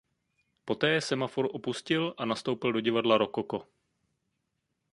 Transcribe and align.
Poté 0.65 1.01
Semafor 1.01 1.49
opustil 1.53 2.13
a 2.17 2.25
nastoupil 2.25 2.73
do 2.73 2.79
divadla 2.81 3.17
Rokoko. 3.17 3.67